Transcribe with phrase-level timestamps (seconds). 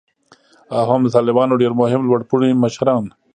[0.75, 3.03] او هم د طالبانو ډیر مهم لوړ پوړي مشران